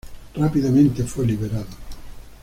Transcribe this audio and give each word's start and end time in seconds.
Rápidamente 0.33 1.03
fue 1.03 1.27
liberado. 1.27 1.67